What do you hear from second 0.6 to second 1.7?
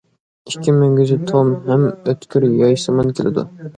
مۈڭگۈزى توم